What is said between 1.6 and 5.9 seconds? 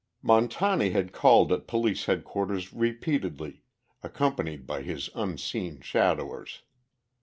Police Headquarters repeatedly, accompanied by his unseen